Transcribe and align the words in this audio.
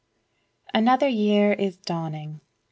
Another 0.73 1.07
year 1.07 1.53
is 1.53 1.77
dawning! 1.77 2.41